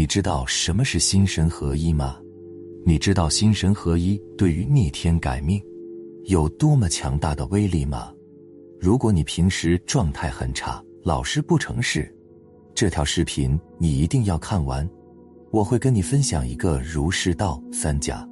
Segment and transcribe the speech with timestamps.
[0.00, 2.16] 你知道什么是心神合一吗？
[2.86, 5.62] 你知道心神合一对于逆天改命
[6.24, 8.10] 有多么强大的威力吗？
[8.80, 12.10] 如果你平时状态很差，老是不成事，
[12.74, 14.88] 这条视频你一定要看完。
[15.50, 18.26] 我会跟你分享一个儒释道三家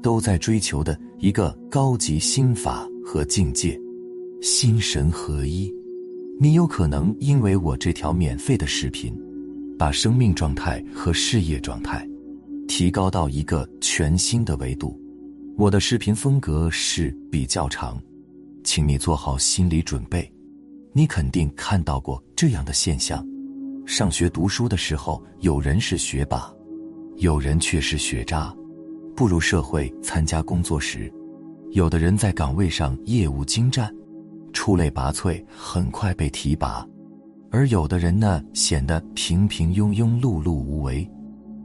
[0.00, 3.76] 都在追求的一个高级心法和境界——
[4.40, 5.74] 心神合一。
[6.38, 9.12] 你有可能因为我这条免费的视频，
[9.80, 12.06] 把生命状态和事业状态
[12.68, 15.00] 提高到一个全新的维度。
[15.56, 17.98] 我的视频风格是比较长，
[18.62, 20.30] 请你做好心理准备。
[20.92, 23.26] 你肯定看到过这样的现象：
[23.86, 26.52] 上学读书的时候，有人是学霸，
[27.16, 28.54] 有人却是学渣；
[29.16, 31.10] 步入社会参加工作时，
[31.70, 33.90] 有的人在岗位上业务精湛。
[34.52, 36.86] 出类拔萃，很快被提拔；
[37.52, 41.08] 而有的人呢，显得平平庸庸、碌碌无为，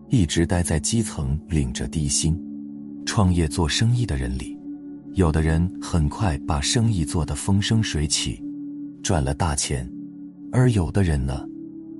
[0.10, 2.36] 一直待在基层，领着低薪。
[3.06, 4.58] 创业做生意的人里，
[5.14, 8.44] 有的人很快把生意做得风生水起，
[9.04, 9.88] 赚了大钱；
[10.52, 11.48] 而有的人呢，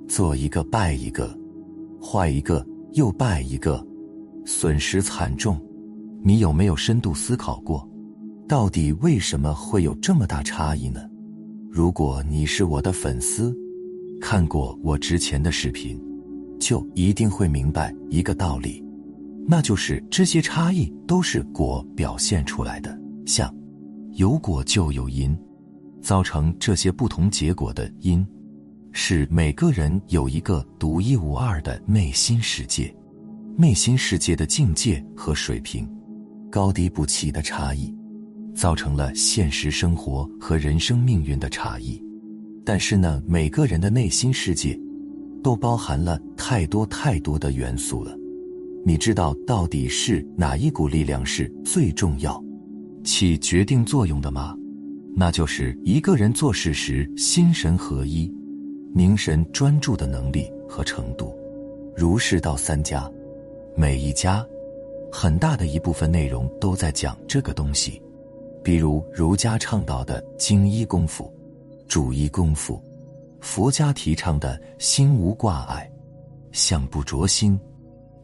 [0.08, 1.32] 做一个败一个，
[2.02, 3.86] 坏一个又败一个，
[4.44, 5.56] 损失惨重。
[6.24, 7.88] 你有没有深度思考过？
[8.48, 11.08] 到底为什么会有这么大差异呢？
[11.70, 13.56] 如果你是我的粉丝，
[14.20, 16.00] 看过我之前的视频，
[16.58, 18.82] 就一定会明白一个道理，
[19.46, 22.98] 那就是这些差异都是果表现出来的。
[23.26, 23.54] 像
[24.12, 25.36] 有果就有因，
[26.00, 28.26] 造成这些不同结果的因，
[28.92, 32.94] 是每个人有一个独一无二的内心世界，
[33.56, 35.88] 内心世界的境界和水平，
[36.50, 37.94] 高低不齐的差异。
[38.54, 42.02] 造成了现实生活和人生命运的差异，
[42.66, 44.76] 但是呢，每个人的内心世界
[45.40, 48.12] 都包含了太多太多的元素了。
[48.84, 52.42] 你知道到底是哪一股力量是最重要、
[53.04, 54.56] 起决定作用的吗？
[55.14, 58.28] 那就是一个人做事时心神合一、
[58.92, 61.32] 凝神专注的能力和程度。
[61.96, 63.08] 儒释道三家，
[63.76, 64.44] 每一家
[65.12, 68.02] 很大的一部分内容都在讲这个东西。
[68.64, 71.32] 比如儒家倡导的精一功夫、
[71.88, 72.82] 主一功夫，
[73.40, 75.90] 佛家提倡的心无挂碍、
[76.52, 77.58] 相不着心、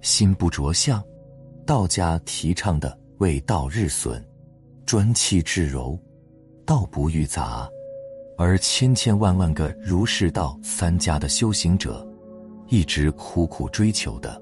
[0.00, 1.02] 心不着相，
[1.64, 4.22] 道家提倡的为道日损、
[4.84, 5.98] 专气致柔、
[6.66, 7.68] 道不欲杂，
[8.36, 12.06] 而千千万万个儒释道三家的修行者，
[12.68, 14.40] 一直苦苦追求的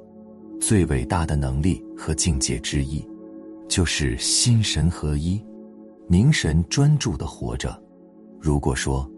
[0.60, 3.06] 最伟大的能力和境界之一，
[3.68, 5.40] 就是心神合一。
[6.08, 7.79] 凝神专注的活着。
[8.40, 9.08] 如果说，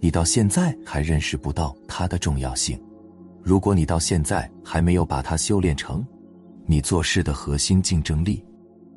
[0.00, 2.80] 你到现在还认识不到它的重要性，
[3.42, 6.04] 如果你到现在还没有把它修炼成
[6.66, 8.42] 你做事的核心竞争力，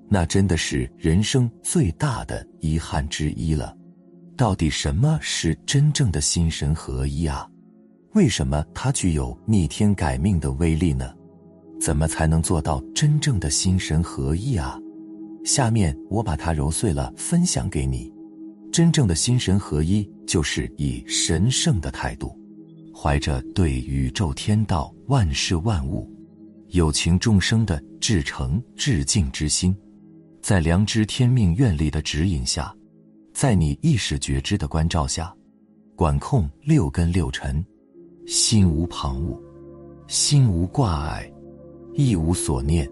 [0.07, 3.75] 那真的是人生最大的遗憾之一了。
[4.37, 7.45] 到底什么是真正的心神合一啊？
[8.13, 11.13] 为什么它具有逆天改命的威力呢？
[11.81, 14.79] 怎么才能做到真正的心神合一啊？
[15.43, 18.11] 下面我把它揉碎了，分享给你。
[18.71, 22.37] 真正的心神合一，就是以神圣的态度，
[22.93, 26.09] 怀着对宇宙天道、万事万物、
[26.69, 29.75] 有情众生的至诚至敬之心，
[30.41, 32.73] 在良知、天命、愿力的指引下，
[33.33, 35.33] 在你意识觉知的关照下，
[35.95, 37.65] 管控六根六尘，
[38.27, 39.39] 心无旁骛，
[40.07, 41.31] 心无挂碍，
[41.93, 42.87] 意无所念，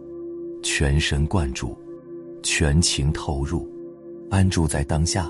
[0.64, 1.78] 全神贯注。
[2.48, 3.68] 全情投入，
[4.30, 5.28] 安住在当下，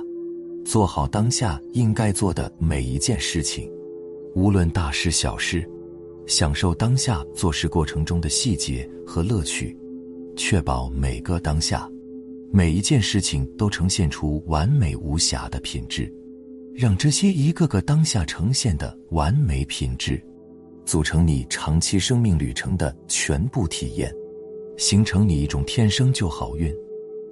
[0.65, 3.71] 做好当下应该做的每一件事情，
[4.33, 5.63] 无论大事小事，
[6.25, 9.77] 享受当下做事过程中的细节和乐趣，
[10.35, 11.87] 确保每个当下，
[12.51, 16.11] 每一件事情都呈现出完美无瑕的品质，
[16.73, 20.19] 让这些一个个当下呈现的完美品质，
[20.83, 24.11] 组成你长期生命旅程的全部体验，
[24.77, 26.73] 形成你一种天生就好运。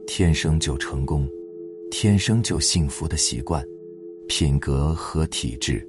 [0.05, 1.27] 天生就成功，
[1.95, 3.63] 天生就幸福的习惯、
[4.27, 5.87] 品格和体质，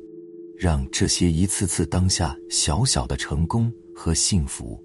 [0.54, 4.78] 让这些一次次当下小小的成功和幸福，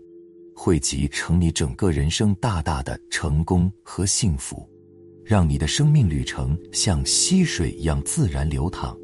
[0.55, 4.65] 汇集成你整个人生大大的成功和幸福，
[5.25, 8.97] 让你的生命旅程像溪水一样自然流淌，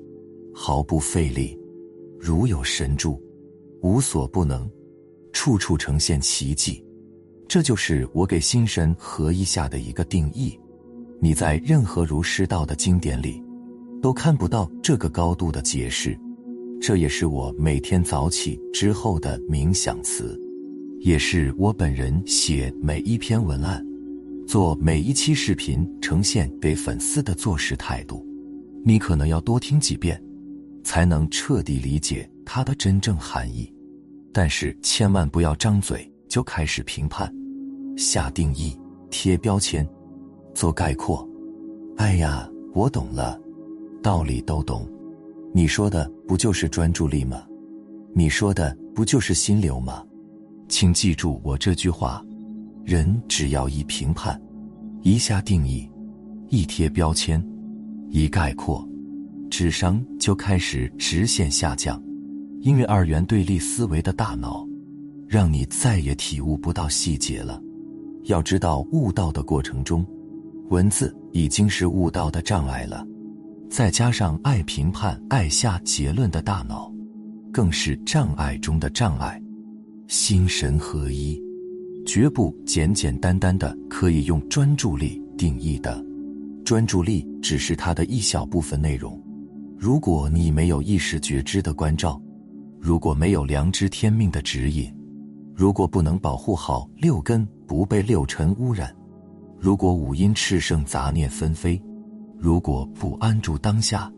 [0.54, 1.60] 毫不费力，
[2.18, 3.22] 如有神助，
[3.82, 4.72] 无所不能，
[5.34, 6.82] 处处呈现奇迹。
[7.46, 10.58] 这就是我给心神合一下的一个定义，
[11.22, 13.42] 你在任何儒释道的经典里，
[14.02, 16.18] 都看不到这个高度的解释。
[16.82, 20.40] 这也是我每天早起之后的冥想词。
[21.00, 23.86] 也是我本人写每一篇文案、
[24.48, 28.26] 做每一期视频呈现给粉丝的做事态度。
[28.84, 30.20] 你可能要多听几遍，
[30.84, 33.72] 才能彻底理解它的真正含义。
[34.34, 37.32] 但是千万不要张嘴就开始评判、
[37.96, 38.76] 下定义、
[39.12, 39.88] 贴标签、
[40.56, 41.28] 做概括。
[41.98, 43.40] 哎呀，我懂了，
[44.02, 44.90] 道理都懂。
[45.54, 47.46] 你说的不就是专注力吗？
[48.14, 50.04] 你说的不就是心流吗？
[50.68, 52.26] 请记住我这句话：
[52.84, 54.42] 人只要一评判、
[55.04, 55.88] 一下定义、
[56.50, 57.46] 一贴标签。
[58.10, 58.88] 一概括，
[59.50, 62.02] 智商就开始直线下降，
[62.62, 64.66] 因为二元对立思维的大脑，
[65.28, 67.62] 让你再也体悟不到细节了。
[68.24, 70.06] 要知道，悟道的过程中，
[70.70, 73.06] 文字已经是悟道的障碍了，
[73.70, 76.92] 再加上爱评判、爱下结论的大脑，
[77.52, 79.42] 更是障碍中的障碍。
[80.08, 81.40] 心神合一，
[82.06, 86.04] 绝不简简单单的可以用专注力定义的。
[86.64, 89.22] 专注力只是它的一小部分内容。
[89.78, 92.20] 如果你没有意识觉知的关照，
[92.80, 94.92] 如果没有良知天命的指引，
[95.54, 98.96] 如果不能保护好六根不被六尘污染，
[99.60, 101.82] 如果五阴炽盛杂念纷飞，
[102.38, 104.12] 如果不安住当下，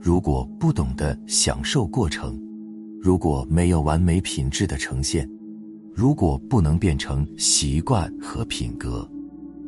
[0.00, 2.40] 如果不懂得享受过程，
[3.00, 5.28] 如果没有完美品质的呈现，
[5.94, 9.08] 如果不能变成习惯和品格。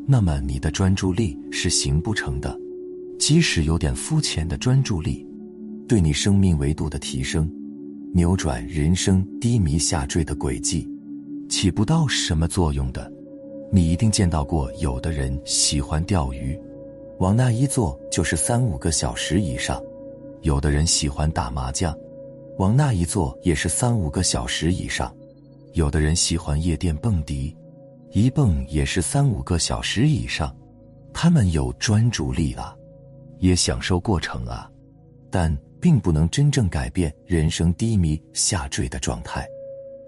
[0.06, 2.58] 那么你的专注力是行不成的，
[3.18, 5.26] 即使有点肤浅的专注力，
[5.86, 7.50] 对你生命维度的提升、
[8.14, 10.88] 扭转人生低迷下坠的轨迹，
[11.48, 13.12] 起不到什么作用的。
[13.70, 16.58] 你一定见到过，有的人喜欢钓鱼，
[17.18, 19.78] 往那一坐就是三五个小时以上；
[20.40, 21.96] 有的人喜欢打麻将，
[22.56, 25.12] 往那一坐也是三五个小时以上；
[25.74, 27.54] 有的人喜欢夜店蹦迪。
[28.12, 30.56] 一蹦也是三五个小时以上，
[31.12, 32.74] 他们有专注力啊，
[33.38, 34.70] 也享受过程啊，
[35.30, 39.46] 但并不能真正改变人生低迷下坠的状态，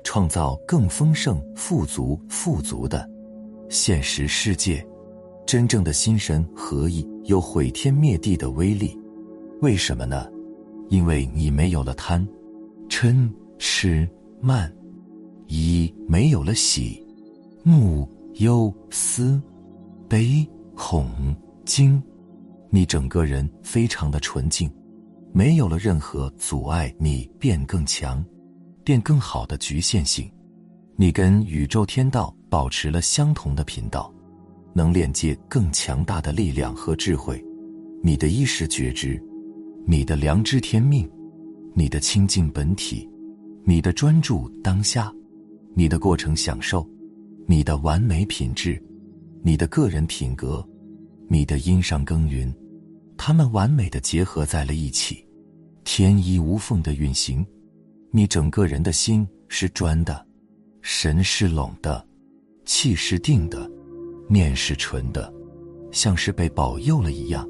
[0.02, 3.06] 创造更丰盛、富足、富足的
[3.70, 4.86] 现实世界。
[5.46, 8.96] 真正的心神合一有毁天灭地的威力，
[9.62, 10.28] 为什么呢？
[10.90, 12.26] 因为你没有了贪、
[12.88, 13.28] 嗔、
[13.58, 14.08] 痴、
[14.40, 14.72] 慢，
[15.46, 17.02] 一没有了喜。
[17.62, 19.40] 怒、忧、思、
[20.08, 21.34] 悲、恐、
[21.64, 22.00] 惊，
[22.70, 24.70] 你整个人非常的纯净，
[25.32, 28.24] 没有了任何阻碍你变更强、
[28.84, 30.30] 变更好的局限性。
[30.96, 34.12] 你跟宇宙天道保持了相同的频道，
[34.74, 37.42] 能链接更强大的力量和智慧。
[38.02, 39.22] 你的意识觉知，
[39.86, 41.08] 你的良知天命，
[41.74, 43.08] 你的清净本体，
[43.64, 45.12] 你的专注当下，
[45.74, 46.86] 你的过程享受。
[47.46, 48.80] 你的完美品质，
[49.42, 50.64] 你的个人品格，
[51.28, 52.52] 你的因上耕耘，
[53.16, 55.24] 他们完美的结合在了一起，
[55.82, 57.44] 天衣无缝的运行。
[58.12, 60.24] 你整个人的心是专的，
[60.80, 62.06] 神是拢的，
[62.64, 63.70] 气是定的，
[64.28, 65.32] 念是纯的，
[65.90, 67.48] 像是被保佑了一样，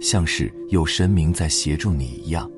[0.00, 2.50] 像是有神明在协助你一样，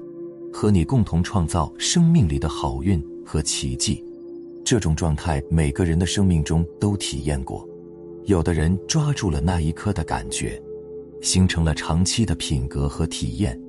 [0.53, 4.05] 和你共同创造生命里的好运和奇迹。
[4.65, 7.69] 这种状态，每个人的生命中都体验过。
[8.25, 10.61] 有的人抓住了那一刻的感觉，
[11.21, 13.61] 形成了长期的品格和体验，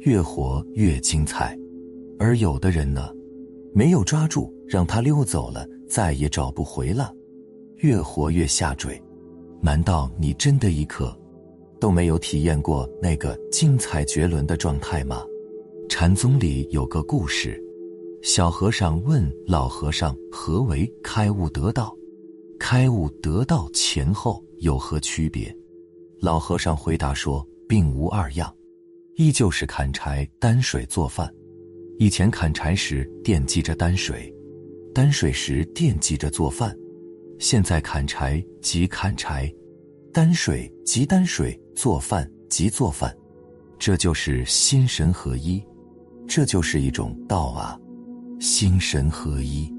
[0.00, 1.56] 越活越精彩；
[2.18, 3.10] 而有的人呢，
[3.72, 7.10] 没有抓住，让他溜走了，再也找不回了，
[7.78, 9.00] 越活越下坠。
[9.60, 11.16] 难道你真的一刻
[11.80, 15.22] 都没有体验过那个精彩绝伦的状态吗？
[15.88, 17.62] 禅宗里有个故事。
[18.22, 21.94] 小和尚问老和尚：“何为开悟得道？
[22.58, 25.54] 开悟得道前后有何区别？”
[26.20, 28.50] 老和尚回答说：“并无二样，
[29.16, 31.30] 依旧是砍柴、担水做饭。
[31.98, 34.34] 以前砍柴时惦记着担水，
[34.94, 36.74] 担水时惦记着做饭；
[37.38, 39.52] 现在砍柴即砍柴，
[40.12, 43.14] 担水即担水，做饭即做饭。
[43.78, 45.62] 这就是心神合一，
[46.26, 47.78] 这就是一种道啊！”
[48.40, 49.72] 心神合一，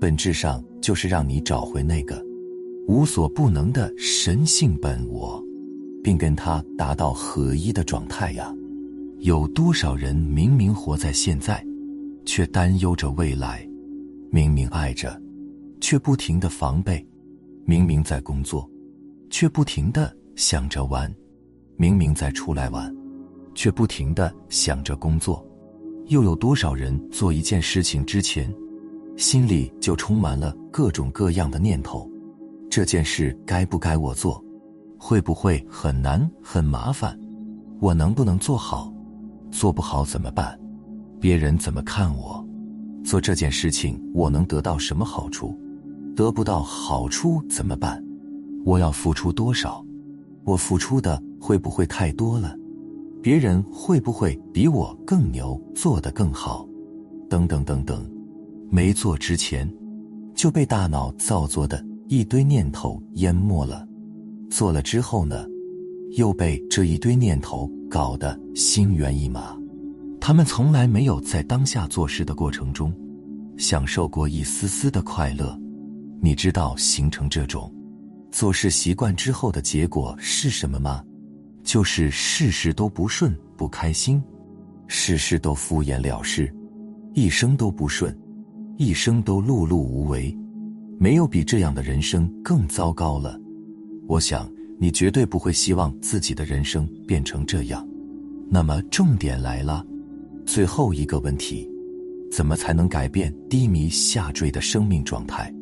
[0.00, 2.22] 本质上就是让你找回那个
[2.86, 5.42] 无所不能的神性本我，
[6.02, 8.54] 并跟他达到合一的状态呀。
[9.20, 11.64] 有多少人明明活在现在，
[12.24, 13.68] 却担忧着未来；
[14.30, 15.20] 明明爱着，
[15.80, 17.04] 却不停的防备；
[17.64, 18.68] 明明在工作，
[19.30, 21.10] 却不停的想着玩；
[21.76, 22.94] 明明在出来玩，
[23.54, 25.44] 却不停的想着工作。
[26.06, 28.52] 又有多少人做一件事情之前，
[29.16, 32.10] 心里就充满了各种各样的念头：
[32.70, 34.42] 这件事该不该我做？
[34.98, 37.18] 会不会很难很麻烦？
[37.80, 38.92] 我能不能做好？
[39.50, 40.58] 做不好怎么办？
[41.20, 42.44] 别人怎么看我？
[43.04, 45.58] 做这件事情我能得到什么好处？
[46.18, 48.04] 得不到好处怎么办？
[48.64, 49.86] 我要付出多少？
[50.42, 52.56] 我付出的会不会太多了？
[53.22, 56.66] 别人会不会比我更牛，做得更好？
[57.30, 58.04] 等等等等。
[58.68, 59.72] 没做之前，
[60.34, 63.86] 就被大脑造作的一堆念头淹没了；
[64.50, 65.46] 做了之后呢，
[66.16, 69.56] 又被这一堆念头搞得心猿意马。
[70.20, 72.92] 他们从来没有在当下做事的过程中，
[73.56, 75.56] 享受过一丝丝的快乐。
[76.20, 77.72] 你知道形成这种
[78.30, 81.02] 做事习惯之后的结果是什么吗？
[81.64, 84.22] 就是事事都不顺，不开心，
[84.86, 86.52] 事事都敷衍了事，
[87.14, 88.16] 一生都不顺。
[88.76, 90.32] 一生都碌碌无为，
[91.00, 93.36] 没有比这样的人生更糟糕了。
[94.06, 94.48] 我想
[94.78, 97.84] 你绝对不会希望自己的人生变成这样。
[98.48, 99.84] 那么重点来了，
[100.46, 101.68] 最后一个问题：
[102.30, 105.52] 怎么才能改变低迷下坠的生命状态，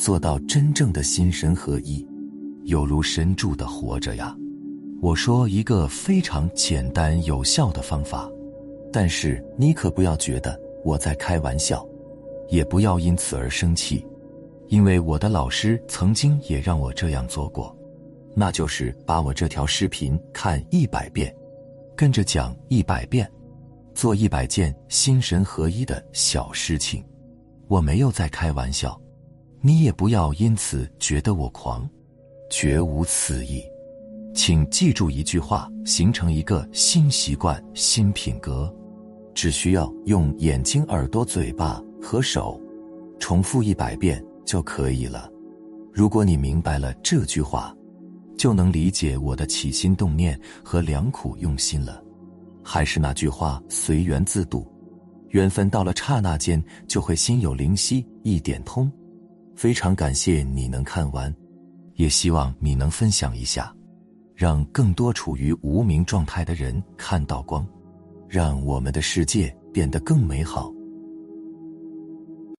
[0.00, 2.08] 做到真正的心神合一，
[2.64, 4.34] 有如神助的活着呀？
[5.02, 8.26] 我说一个非常简单有效的方法，
[8.90, 11.86] 但是你可不要觉得我在开玩笑。
[12.48, 14.04] 也不要因此而生气，
[14.68, 17.76] 因为我的老师曾经也让我这样做过，
[18.34, 21.32] 那就是把我这条视频看一百遍，
[21.94, 23.30] 跟着讲一百遍，
[23.94, 27.04] 做一百件心神合一的小事情。
[27.68, 29.00] 我没有在开玩笑，
[29.60, 31.88] 你也不要因此觉得我狂，
[32.50, 33.62] 绝无此意。
[34.34, 38.74] 请记住一句话：形成一个新习惯、新品格，
[39.34, 41.82] 只需要用眼睛、耳朵、嘴巴。
[42.02, 42.58] 和手，
[43.18, 45.30] 重复一百遍就可以了。
[45.92, 47.76] 如果你明白了这句话，
[48.38, 52.02] 就能理解我的起心动念和良苦用心了。
[52.64, 54.66] 还是那句话，随缘自度，
[55.28, 58.90] 缘分到了刹那间就会心有灵犀一点通。
[59.60, 61.30] 非常感谢你能看完，
[61.96, 63.70] 也希望你能分享一下，
[64.34, 67.68] 让更多处于无名状态的人看到光，
[68.26, 70.72] 让我们的世界变得更美好。